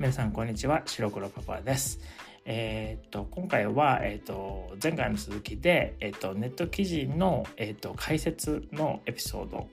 [0.00, 0.80] 皆さんこんにちは。
[0.86, 2.00] 白黒パパです。
[2.46, 9.68] えー、っと今回は、えー、っと前回の続きで、えー、っとネット記事の、えっと解説のエピソード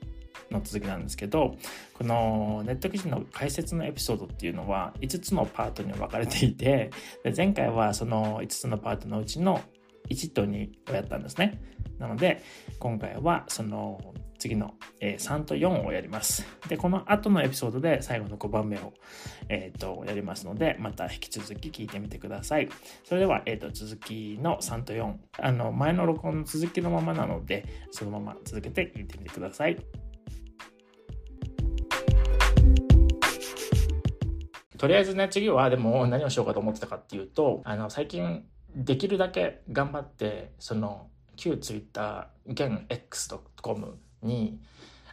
[0.52, 1.56] の続きなんですけど
[1.94, 6.92] このネット記事の解説のエピソードっていうのは5つのパートに分かれていて
[7.24, 9.62] で前回はその5つのパートのうちの
[10.10, 11.62] 1と2をやったんですね。
[12.00, 12.44] なので
[12.80, 16.46] 今回はその次の3と4をやります。
[16.68, 18.94] で、この後のエピソードで最後の5番目を、
[19.50, 22.70] えーと、やりますので、また引き続き聞いてみてください。
[23.04, 29.78] それでは、えーと、続きの3と4、あの前の録音の続きのままなので、そのまま続けて聞いてみてください。
[34.78, 44.60] とりあえずね、次はでも何をしようかと思ってたかっていうと、あの、最近できるだけ頑張って、その、旧 Twitter、現 X.com に、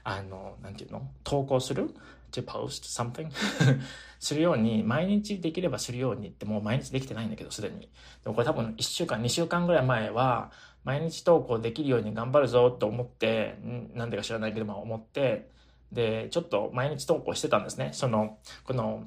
[0.03, 1.09] あの、なんていうの？
[1.25, 1.95] 投稿する
[2.33, 3.31] ？to post something
[4.19, 7.81] するように、毎日できればするようにってもう毎日できてないんだけど、すでに。
[7.81, 7.89] で
[8.27, 10.51] もこれ多分1週間、2週間ぐらい前は、
[10.85, 13.59] 毎日投稿できるように頑張るぞと思って、
[13.95, 15.49] なんでか知らないけど、まあ思って、
[15.93, 17.91] で、ちょっと毎日投稿してたんですね。
[17.93, 19.05] その、この、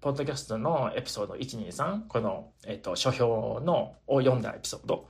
[0.00, 5.08] ポッドキャストのエピソード123、この、えっ、と、書評の、を読んだエピソード。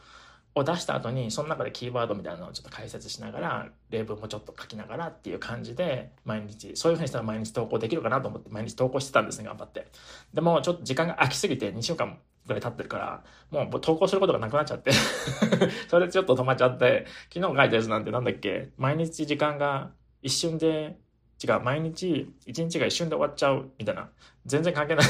[0.55, 9.87] を出した後にその中でキーワードみたいなのをちょっと解説しながら例文もちょっと書きながらっていう感じで毎日そういうふうにしたら毎日投稿できるかなと思って毎日投稿してたんですね頑張って。
[10.35, 14.91] でもちょっと時間が空きすぎて2週間ぐらい経ってるからもう投稿することがなくなっちゃって。
[15.89, 18.71] それでちょっと止まっちゃって昨日書いたやつなんてなんだっけ？
[18.79, 19.91] 毎日時間が
[20.23, 20.99] 一瞬で
[21.43, 24.11] 違う、毎日、一日が一瞬で終わっちゃう、みたいな。
[24.47, 25.07] 全然関係ない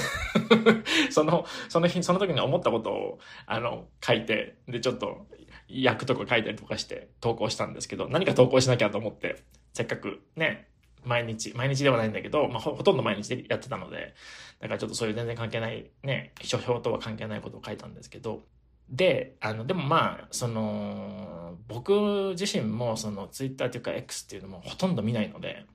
[1.10, 5.26] その、その日、その時に思ったことを、あの、書いて、で、ちょっと、
[5.68, 9.42] 役とか書いたりとかして投稿したんですけど、何か投稿しなきゃと思って、
[9.74, 10.68] せっかくね、
[11.04, 14.14] 毎日、毎日ではないんだけど、まあほ、とんど毎日でやってたので、
[14.60, 18.42] だからちょっとそういう全然関係ない、ね、書評とは関係ないことを書いたんですけど、
[18.88, 25.66] で、あの、でもまあ、その、僕自身もその Twitter というか X っていうのもほとんど見ないので、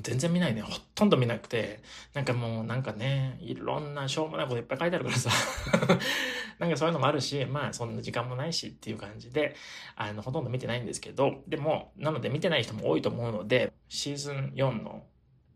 [0.00, 0.62] 全然見ないね。
[0.62, 1.82] ほとんど見なくて、
[2.14, 5.30] なんかもうなんかね、いろんなしょうもないこといっぱい書いてあるからさ。
[6.58, 9.54] なんかそういうのもあるし、まあそんな時間もないしっていう感じで、
[9.96, 15.04] あの、ほとんど見てないんですけど、でも、なので見てない人も多いと思うので、シーズン4の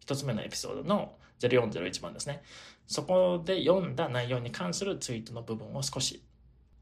[0.01, 2.43] 一つ目のエピソードの0401番ですね。
[2.87, 6.23] そこで読んだ内容に関するツイートの部分を少し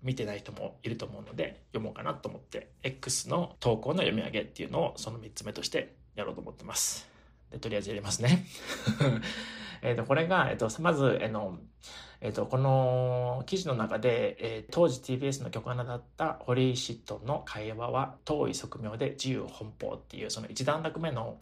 [0.02, 7.15] 見てない人もいると思うので、読もうかなと思って、X の投稿の読み上げっていうのをその3つ目としてやろうと思ってます。
[7.50, 8.46] でとりあえずやりますね。
[9.82, 11.58] えっと、これが、えっと、まず、えの、
[12.20, 21.38] えっと、この記事の中で、えー、当時 TBS の局アナだった堀井氏との会話は遠い側面で自由奔放っていうその一段落目の、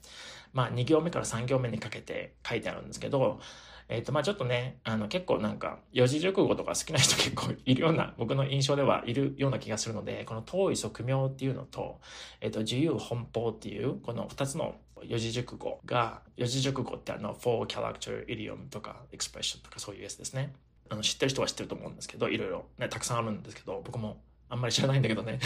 [0.52, 3.40] まあ、2行目から3行目にかけて書いてあるんですけど、
[3.88, 12.00] えっ、ー、と、まあちょっとね、あの、結構なんか、四字熟語とか好きな人結構いるような、僕の印象ではいるような気がするので、この遠い側面っていうのと、
[12.40, 20.52] えっ、ー、と、自由奔放っていう、この二つの四字熟語が、四字熟語ってあの、for character idiom とか expression とかそういうやつですね。
[20.88, 24.18] あの、知ってる人は知ってると思うんですけど、いろいろね、たくさんあるんですけど、僕も
[24.48, 25.40] あんまり知らないんだけどね。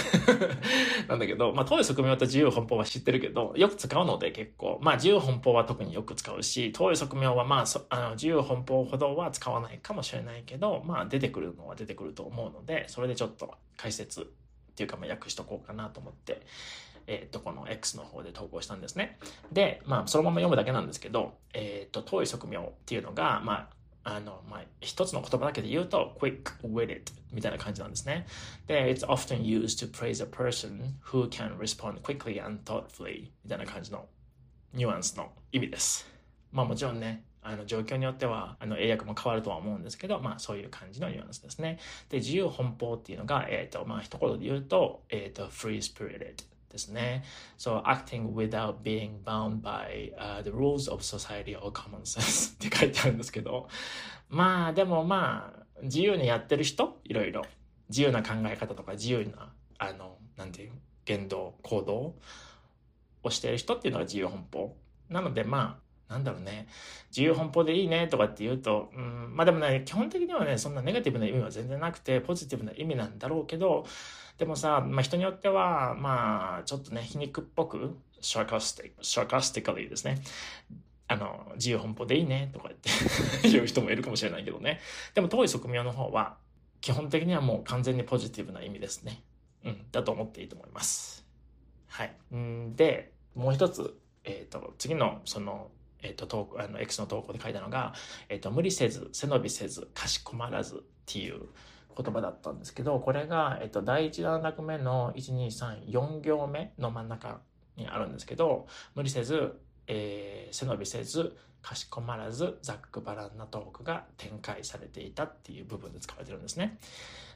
[1.08, 14.24] なんだけど、まあ、遠い側面と自由奔放は知ってるけど、よく使うので結構、まあ、自由奔放は特によく使うし、遠い側面はまあ、あの自由奔放ほどは使わないかもしれないけど、まあ、出てくるのは出てくると思うので、それでちょっと解説っ
[14.74, 16.42] ていうか、まあ、訳しとこうかなと思って、
[17.08, 19.18] えっ、ー、と、この X の方で投稿したんですね。
[19.50, 23.77] で、まあ、そのまま読むだけなんですけど、えっ、ー、と、遠い側面っていうのが、まあ、
[24.10, 28.26] あの、まあ、一つの言葉だけで言うと、quick witted みたいな感じなんですね。
[28.66, 34.06] で、it's often used to praise a person who can respond quickly and thoughtfully みたいな感じの
[34.72, 36.06] ニュアンスの意味です。
[36.52, 41.78] まあもちろんね、あの状況によってはあの英訳も変わるとは思うんですけど、まあそういう感じのニュアンスですね。
[42.08, 47.24] で、自由奔放っていうのが、えっ、ー、と、まあ一言で言うと、えっ、ー、と、free spirited ですね。
[47.58, 53.68] So acting without being bound by、uh, the rules of society or common sense って書いてあるんですけど、
[54.28, 57.00] まあでもまあ、自由にやってる人？
[57.04, 57.44] いろいろ。
[57.88, 60.72] 自由な考え方とか自由な、あの、なんていう、
[61.06, 62.16] 言動、行動
[63.22, 64.76] をしている人っていうのは自由奔放。
[65.08, 66.66] なのでまあ、なんだろうね。
[67.10, 73.84] 自由奔放でいいねとかって言うと、うん、まあでもね、基本的にはね、そんなネガティブな意味は全然なくて、ポジティブな意味なんだろうけど、
[74.38, 80.22] でもさ、まあ、人によっては、まあ、ちょっとね、皮肉っぽく、sarcastic, sarcastically ですね。
[81.08, 82.90] あの、自由奔放でいいね、とか言って
[83.50, 84.80] 言う人もいるかもしれないけどね。
[85.14, 86.36] でも、遠い側面の方は、
[86.80, 89.22] 基本的にはもう完全にポジティブな意味ですね。
[89.64, 91.26] うん、だと思っていいと思います。
[91.88, 92.14] はい。
[92.34, 95.70] んで、もう一つ、えっ、ー、と、次の、その、
[96.02, 97.94] えっ、と、投、あの、X の投稿で書いたのが、
[98.28, 101.48] えっ、と、無理せず、背伸びせず、かしこまらずっていう
[101.96, 107.40] 言葉だったんですけど、これが、えっ、と、第1段落目の1、2、3、4行目の真ん中
[107.76, 116.78] にあるんですけど、無理せず、えー、背伸びせず、かしこまらず、ざっくばらんなトークが展開されていたっていう部分で使われてるんですね。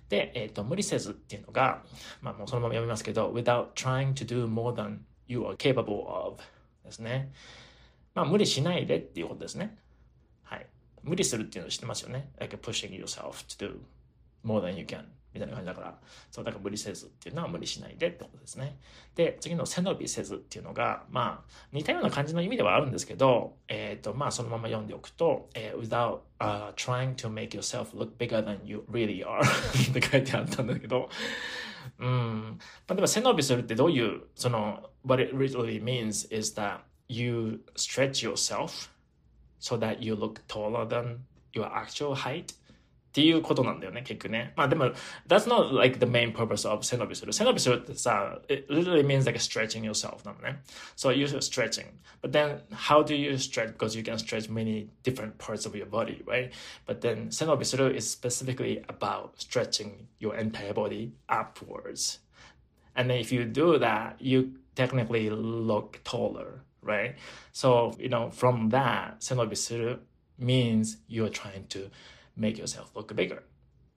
[0.08, 1.82] で、えっ、と、無理せずっていうのが、
[2.20, 6.36] まあもうそのまま読みますけど、without trying to do more than you are capable of
[6.84, 7.32] ですね。
[8.14, 9.78] まあ、無理しないでっていうことですね。
[10.42, 10.66] はい。
[11.02, 12.30] 無理するっていうの知ってますよね。
[12.38, 13.76] like pushing yourself to do
[14.44, 15.04] more than you can
[15.34, 15.98] みたいな感じだから、
[16.30, 18.76] そう、だから無理せずっていうのは無理しないでってことですね。
[19.14, 29.40] で、次の背伸びせずっていうのが、まあ、似たような感じの意味ではあるんですけど、えっ、ー、と、まあ、そのまま読んでおくと、えー、without、uh, trying to make yourself look bigger than you really are
[29.90, 31.08] って書いてあったんだけど、
[31.98, 32.58] うん。
[32.86, 36.80] まあ、でも背伸びするってどういう、その、what it really means is that
[37.11, 38.91] you stretch yourself
[39.59, 41.19] so that you look taller than
[41.53, 42.53] your actual height
[43.07, 44.53] っていうことなんだよね、結局ね。
[44.55, 44.91] まあでも、
[45.27, 47.33] that's not like the main purpose of 背伸びする。
[47.33, 50.61] 背伸びするってさ、it literally means like stretching yourself なのね。
[50.95, 51.85] So you're stretching.
[52.21, 53.73] But then, how do you stretch?
[53.75, 56.51] Because you can stretch many different parts of your body, right?
[56.85, 62.19] But then, 背伸びする is specifically about stretching your entire body upwards.
[62.93, 67.14] And then if you do that, you technically look taller, Right?
[67.52, 70.06] So, you know, from that, 背伸びする
[70.38, 71.90] means you're trying to
[72.38, 73.42] make yourself look bigger っ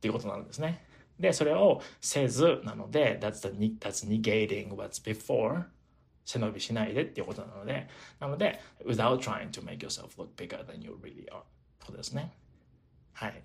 [0.01, 0.85] ていうことなんですね。
[1.19, 5.63] で、それをせずなので、that's, the, that's negating what's before
[6.25, 7.87] 背伸びしないでっていうことなので、
[8.19, 11.43] なので、without trying to make yourself look bigger than you really are っ
[11.79, 12.33] てことですね。
[13.13, 13.43] はい。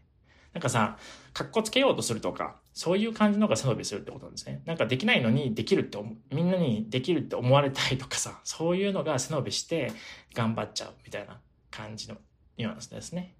[0.52, 0.98] なんかさ、
[1.32, 4.62] かっこつけようとするとか、そういう感じのが背伸びするってことなんですね。
[4.64, 5.98] なんかできないのにできるって
[6.32, 9.92] みんなにできるって思われたいとかさ、そういうのが背伸びして
[10.34, 11.38] 頑張っちゃうみたいな
[11.70, 12.16] 感じの
[12.56, 13.34] ニュアンスですね。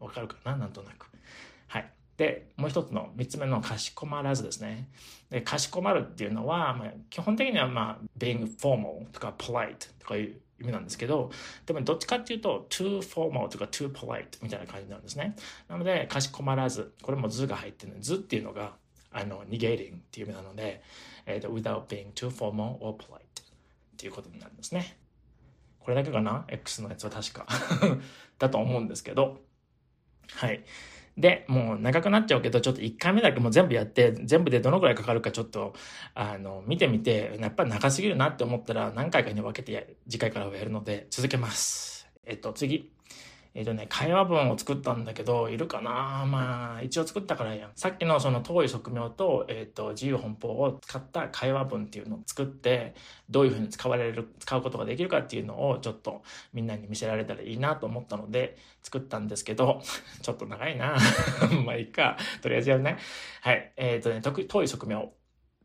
[0.00, 0.56] わかるかな？
[0.56, 1.08] なんとなく。
[1.66, 1.90] はい。
[2.16, 4.88] で、もう一つの三つ目のかしこまらずですね。
[5.30, 11.30] で、かしこまるっていうのは、まあ、基本的にはまあ、being formal とか polite とかいう意味なんですけど、
[11.66, 15.36] でもどっちかっていうと、too formal とか too polite みたいな感じなんですね。
[15.68, 18.74] なので、かしこまらず、これも図が入ってる図っていうのが、
[19.10, 20.82] あの、negating っていう意味なので、
[21.26, 23.24] えっ、ー、と、without being too formal or polite っ
[23.96, 24.98] ていうことになるんですね。
[25.80, 27.46] これだけかな ?X のやつは確か
[28.38, 29.40] だと思うんですけど、
[30.30, 30.64] はい。
[31.16, 35.74] で、もう長くなっちゃうけど、ちょっと1回目だけもう全部やって、全部でどのくらいかかるかちょっと、
[36.14, 42.08] あの、見てみて、やっぱり長すぎるなって思ったら何回かに分けて次回からはやるので、続けます。
[42.26, 42.90] えっと、次。
[43.56, 46.26] えっ、とね、会話文を作ったんだけど、いるかな？
[46.26, 47.70] まあ、一応作ったからやん。
[47.76, 52.96] さっきのその遠い側面と、えっ、と、自由奔放を使った会話文っていうのを作って、
[53.30, 56.22] どういうふうに使われる、使うことができるかっていうのをちょっと
[56.52, 59.80] みんなに見せられたらいいなと思ったので、作ったんですけど、
[60.20, 60.96] ちょっと長いな
[61.64, 62.16] まあいいか。
[62.42, 62.98] とりあえずやるね。
[63.42, 63.72] はい。
[63.76, 65.12] えっ、とね、遠い側面っ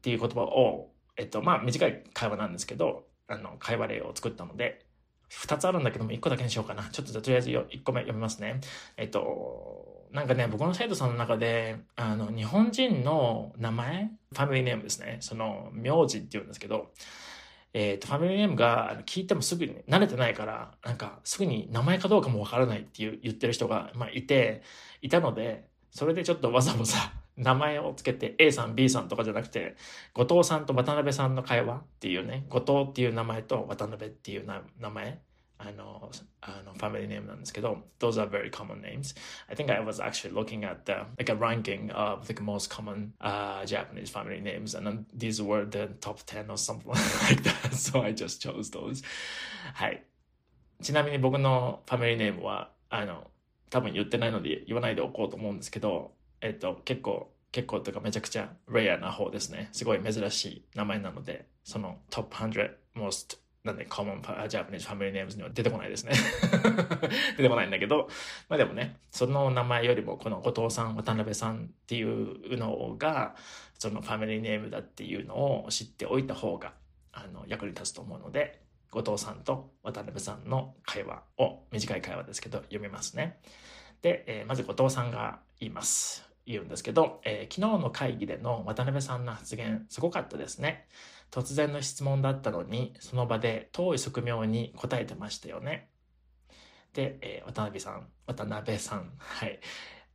[0.04, 4.86] ていう言葉を、えっ、と、まあ短い会話なんですけど、あの、会話例を作ったので、
[5.30, 6.84] 二つあるんだけども、一個だけにしようかな。
[6.90, 8.60] ちょっととりあえず一個目読みますね。
[8.98, 15.18] えっと、なんかね、僕の生徒さんの中で、あの、日本人の名前ファミリーネームですね。
[15.22, 16.92] その、名字って言うんですけど、
[17.74, 24.64] えっ、と、ファミリーネームが聞いてもすぐに慣れてないから、なんかすぐに名前かどうかもわからないっていう言ってる人が、まあ、いて、
[25.02, 26.98] いたので、それでちょっとわざわざ
[27.38, 29.76] 名前をつけて A さん B さんとかじゃなくて
[30.14, 35.22] 後藤さんと渡辺さんの会話っていうね後藤っていう名前と渡辺っていう名前
[35.62, 36.10] I know,
[36.42, 39.16] I know family name なんですけど those are very common names.
[39.50, 43.12] I think I was actually looking at the like a ranking of the most common
[43.20, 46.88] uh, Japanese family names and then these were the top 10 or something
[47.30, 49.04] like that so I just chose those.
[49.74, 50.04] はい
[50.82, 53.28] ちなみに僕のファミリーネームはあの
[53.70, 59.70] 多分言ってないので言わないでおこうと思うんですけどえっと結構結構とかめちゃくちゃレアな方ですね。
[59.72, 66.14] すごい珍しい名前なので、その Top 100 Most なんで、コモンジャパニーズファミリーネームズには出てこないですね
[67.36, 68.08] 出てこないんだけど、
[68.48, 73.36] まあでもね、その名前よりもこの後藤さん、渡辺さんっていうのが、
[73.78, 76.74] そのファミリーネームだっていうのを知っておいた方が、
[77.12, 78.62] あの、役に立つと思うので、
[78.92, 83.40] 後藤さんと渡辺さんの会話を、短い会話ですけど、読みますね。
[84.02, 86.29] で、えー、まず後藤さんが言います。
[86.50, 90.88] 言うんですけど、えー、昨日の会議での渡辺さんの発言、すごかったですね。
[91.32, 95.90] 突然の質問だったのに、その場で遠い側面に答えてましたよね。
[96.94, 99.60] で、えー、渡辺さん、渡辺さん、はい。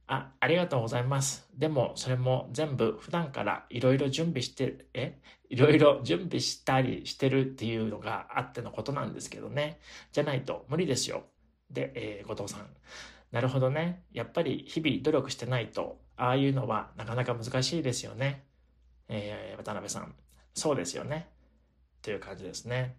[0.08, 1.48] あ、ありがとうございます。
[1.54, 9.78] でも、それも全部普段からいろいろ準備して、えいろいろ準備したりしてるっていうのがあってのことなんですけどね。
[10.10, 11.22] じゃないと無理ですよ。
[11.70, 12.66] で、えー、後藤さん。
[13.30, 14.04] なるほどね。
[14.12, 18.44] やっぱり日々努力してないと、ああいうのはなかなか難しいですよね。
[19.08, 20.14] えー、渡辺さん。
[20.54, 21.28] そうですよね。
[22.02, 22.96] という感じですね。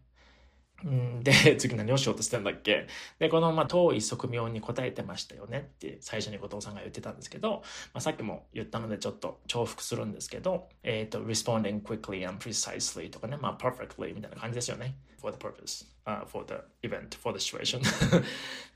[0.86, 2.88] んで、 次何をしようとしてんだっけ？
[3.18, 7.62] で、この、まあ、遠い側面に答えてましたよねって最初に後藤さんが言ってたんですけど、
[7.94, 14.96] まあ、さっきも言ったのでちょっと重複するんですけど、えっ、ー、と、responding quickly and precisely とかね、まあ、perfectly みたいな感じですよね。
[15.26, 17.86] for the purpose, uh, for the event, for the situation っ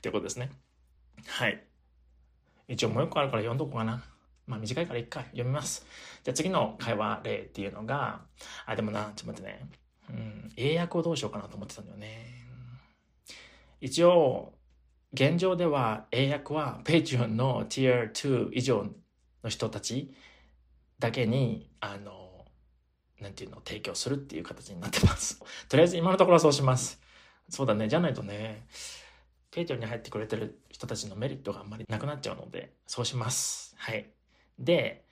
[0.00, 0.50] ていうことですね。
[1.26, 1.62] はい。
[2.66, 4.02] 一応もう一個あるから読んどこうかな。
[4.50, 5.86] まあ短いから一回読みます。
[6.24, 8.22] じゃあ次の会話例っていうのが、
[8.66, 9.66] あ、でもな、ちょっと待ってね。
[10.10, 12.26] うん、英訳をどうしようかなと思ってたんだよね。
[13.80, 14.52] 一応、
[15.12, 18.86] 現状では英訳は Patreon の Tier 2以上
[19.44, 20.12] の人たち
[20.98, 22.44] だけに、あの、
[23.20, 25.38] なんていうの提供するっていう形になってます。
[25.68, 27.00] とりあえず今のところはそうします。
[27.48, 27.88] そうだね。
[27.88, 28.66] じゃないとね、
[29.52, 33.74] Patreon に入ってくれてる人たちのメリットがあんまりなくなっちゃうので、そうします。
[33.76, 34.10] はい。
[34.60, 35.04] で、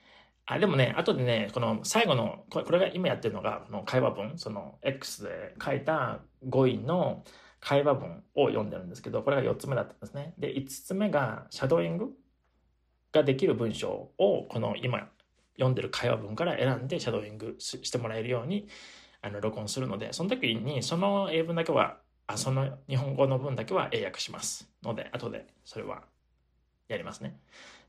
[0.45, 7.23] あ、でもね、後でね、この最後の、これこれが今やってるのが、この会話文、その X で書いた語彙の
[7.59, 10.33] 会話文を読んでるんですけど、これが4つ目だったんですね。
[10.37, 12.11] で、5つ目がシャドーイング？
[13.11, 15.09] ができる文章を、この今
[15.53, 18.67] 読んでる会話文から選んでシャドーイングしてもらえるように、
[19.21, 26.03] あの、録音するので、その時にその英文だけは、あ、その日本語の文だけは英訳しますので、後でそれは
[26.87, 27.39] やりますね。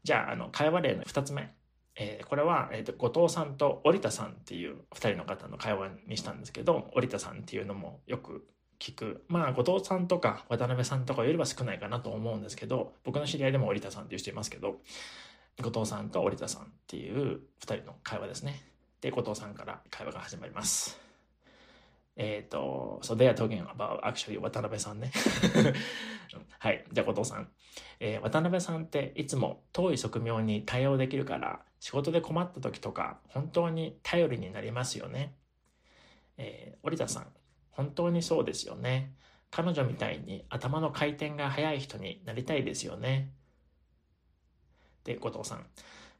[0.02, 1.52] じゃあ、あの、会話例の2つ目。
[1.96, 8.46] えー、これは、えーと、後藤さんと織田さんっていう2人の方の会話にしたんですけど織田さんっていうのもよく
[8.78, 9.24] 聞く。
[9.28, 14.80] まあ後藤さんとか渡辺さんとかよりは少ないかなと思うんですけど僕の知り合いでも織田さんっていう人いますけど
[15.60, 18.62] 後藤さんと織田さんっていう2人の会話ですね。
[19.02, 21.09] で後藤さんから会話が始まります。
[22.22, 25.10] えっ、ー、と、so they are talking about actually 渡辺さんね。
[26.58, 26.84] はい。
[26.92, 27.50] じゃあ、後藤さん。
[27.98, 35.34] えー、渡辺さんっていつも遠い側面に対応できるから、仕事で困った時とか、本当に頼りになりますよね。
[36.36, 37.32] えー、織田さん。
[37.70, 39.14] 本当にそうですよね。
[39.50, 43.32] 彼女みたいに頭の回転が速い人になりたいですよね。
[45.04, 45.66] で、後藤さん。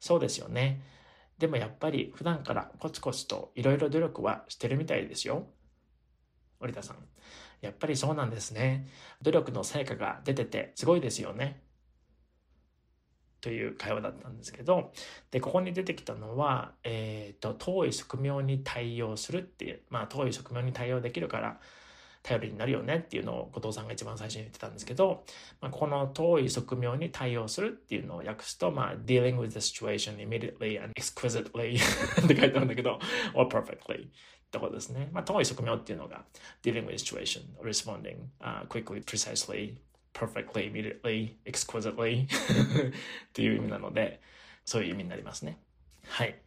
[0.01, 0.81] そうですよね。
[1.37, 5.47] でもやっぱり普段からコツコツといろいろ努力はしてるみたいですよ。
[6.61, 6.97] 織田さん。
[7.61, 8.89] やっぱりそうなんですね。
[9.23, 11.63] 努力の成果が出ててすごいですよね。
[13.41, 14.93] という会話だったんですけど、
[15.31, 21.61] で、ここに出てきたのは、えっ、ー、と、遠い職業に対応するっていう、まあ、遠い職業に対応できるから、
[22.23, 25.25] 頼りになるよねっていうのを後藤さんが一番最初に言ってたんですけど、
[25.61, 31.79] まあ、この遠い側面に対応するっていうのを訳すと、まあ、dealing with the situation immediately and exquisitely
[32.25, 32.99] って書いてあるんだけど、
[33.35, 34.09] or perfectly
[34.51, 35.09] ところですね。
[35.13, 36.25] まあ、遠い側面っていうのが
[36.63, 39.77] dealing with situation, responding、uh, quickly, precisely,
[40.13, 42.29] perfectly, immediately, exquisitely っ
[43.33, 44.21] ていう意味なので、
[44.65, 45.59] そういう意味になりますね。
[46.07, 46.39] はい。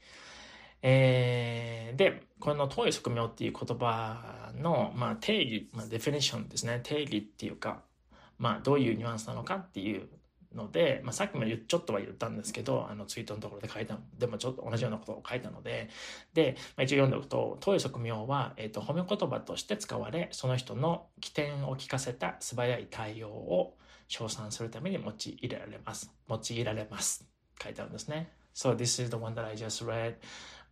[0.84, 6.82] えー、で、この遠い側面っていう言葉の、まあ、定義、まあ、デフィニッションですね。
[6.84, 7.82] 定義っていうか、
[8.38, 10.10] まあ、どういうニュアンスなのかっていう
[10.54, 15.90] ので、まあ、さっきもちょっとは言ったんですけど、あのツイートのところで書いた、でもちょっと同じようなことを書いたので、
[16.34, 23.78] で、まあ、一応読んでおくと、遠い側面は、えっ、ー、と、褒め言葉として使われ、その人の起点を聞かせた素早い対応を
[24.10, 26.12] 称賛するために用いられます。
[26.28, 27.26] 用いられます。
[27.62, 28.34] 書いてあるんですね。
[28.54, 30.16] So this is the one that I just read.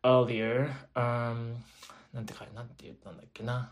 [0.04, 1.56] Earlier, um,
[2.14, 3.72] なんてか、なんて言ったんだっけな。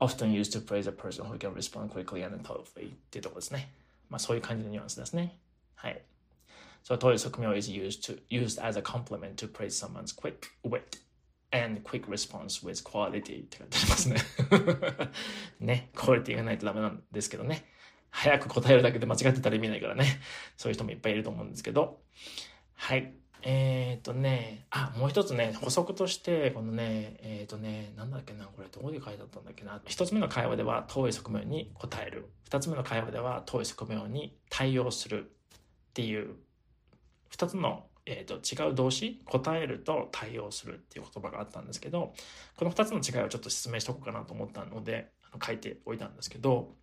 [0.00, 3.72] often used to praise a person who can respond quickly and thoughtfully っていうとこですね。
[4.08, 5.38] まあそういう感じのニュアンスですね。
[5.74, 6.00] はい。
[6.84, 11.00] So 遠いう側面 is used to used as a compliment to praise someone's quick wit
[11.50, 14.16] and quick response with quality って書いてありますね。
[15.60, 17.64] ね、クオリティがないとダメなんですけどね。
[18.10, 20.20] 早く答えるだけで間違ってたら意味ないからね。
[20.56, 22.00] そういう人もいっぱいいると思うんですけど。
[22.74, 23.12] はい。
[23.42, 29.80] えっ、ー、とね、あ、もう一つね、補足として、このね、えっ、ー、とね、なんだっけな、これどこで書いてあったんだっけな。
[29.86, 32.28] 一つ目の会話では遠い側面に答える。
[32.44, 36.34] 二つ目の会話では遠い側面に対応するっていう、
[37.28, 42.14] 二つの、えーと、違う動詞、答えると対応するっていう言葉があったんですけど、
[42.56, 46.74] この二つの違いをちょっと説明しとこうかなと思ったので、あの書いておいたんですけど、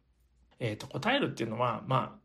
[0.60, 2.20] えっ、と、答えるっていうのは、まあ、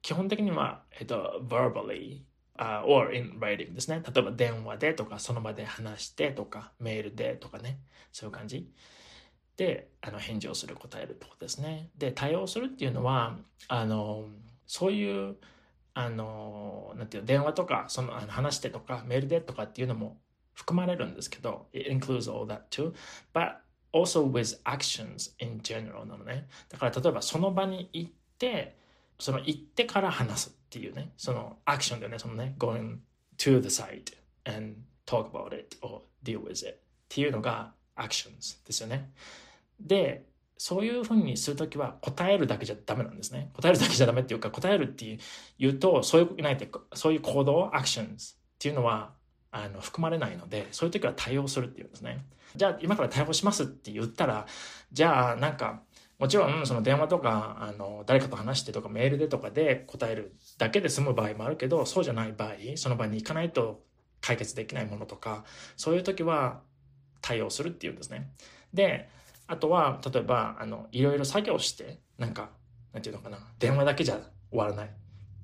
[0.00, 2.22] 基本的には、えっ、と、verbally、
[2.58, 4.02] uh, or in writing ですね。
[4.04, 7.80] 例えば電話でとか、その場で話してとか、メールでとかね。
[8.12, 8.70] そういう感じ。
[9.56, 11.90] で、あの、返事をする、答えるってこですね。
[11.96, 14.28] で、対応するっていうのは、あの、
[14.66, 15.36] そういう、
[15.94, 20.20] あの、なんていう電話とか、その、あの話してとか、メールでとかっていうのも
[20.54, 22.92] 含まれるんですけど、it includes all that too.
[23.32, 23.56] But
[23.92, 26.48] also with actions in general なのね。
[26.68, 28.76] だから、例えばその場に行っ、て、
[29.18, 32.98] その行ってから話すっていうね、そのアクションでね、そのね、going
[33.38, 36.76] to the site and talk about it or deal with it っ
[37.08, 39.10] ていうのが actions ですよね。
[39.80, 40.24] で、
[40.56, 43.50] そういうふうにするときは答えるだけじゃダメなんですね。
[43.54, 45.18] 答えるだけじゃダメっていうか、答えるって
[45.58, 49.12] いうと、そういう、ないてそういう行動、actions っていうのは、
[49.50, 52.24] あの、含まれないので、そういう時は対応するっていうんですね。
[52.56, 54.46] じゃあ、今から対応しますって言ったら、
[54.92, 55.82] じゃあ、なんか、
[56.18, 63.82] もちろん、その電話とか、あの、誰かと話してとか、メールでとかで答えるだけで済む場合もあるけど、そうじゃない場合、その場に行かないと
[64.20, 65.44] 解決できないものとか、
[65.76, 66.60] そういう時は
[67.20, 68.30] 対応するっていうんですね。
[68.72, 69.08] で、
[69.46, 72.50] あとは、例えば、あの、いろいろ作業して、なんか、
[72.92, 74.90] なんていうのかな、電話だけじゃ終わらない。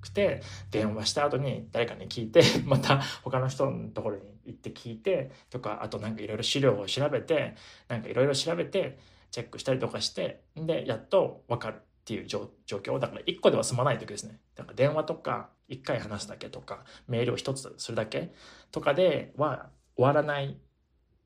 [0.00, 7.54] くて、電話した後に誰かに聞いて、 また他の人のところに行って聞いて、とか、あとなんかいろいろ資料を調べて、
[7.88, 8.98] なんかいろいろ調べて、
[9.30, 12.98] チェックしたりとかして、で、やっとわかるっていう状況。
[12.98, 14.40] だから1個では済まない時ですね。
[14.54, 18.32] だから電話とか、1回話すだけとか、メールを1つするだけ
[18.72, 20.58] とかでは終わらない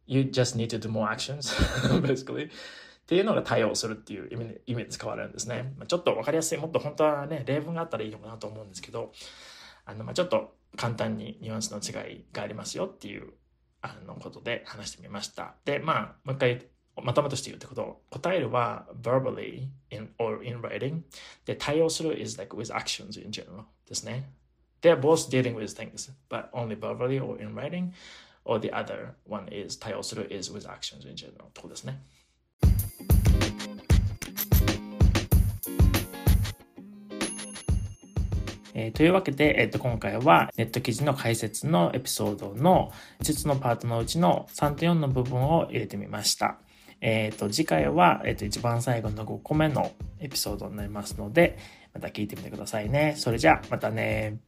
[0.06, 1.54] You just need to do more actions,
[2.02, 2.48] basically.
[2.48, 5.74] っていうのが対応するっていう意味で意味で使われるんですね。
[5.76, 9.12] まあちょっと分かりやすい、もっと本当はね、例文があったらいいのかなと思うんですけど、
[9.86, 13.32] あの、まあ、ちょっと簡単にニュアンスの違いがありますよっていう
[13.82, 15.54] あのことで話してみました。
[15.64, 16.66] で、まあ、もう一回
[17.02, 21.00] まとめとして言うってこと、答えるは verbally in, or in writing
[21.44, 24.30] で対応する is like with actions in general ですね。
[24.82, 27.92] They're both dealing with things, but only verbally or in writing.
[28.44, 32.00] or the other one is 対応する is with actions in general とですね。
[38.76, 42.90] えー、というわけで、えー、と今回はネット記事の解説のエピソードの
[43.22, 46.58] 5つのパートのうちの3と4の部分を入れてみました。
[47.06, 51.58] えっ、ー、と次回は、えー、と一番最後の5個目のエピソードになりますので、
[51.92, 53.14] また聞いてみてくださいね。
[53.18, 54.38] それじゃあ、またね。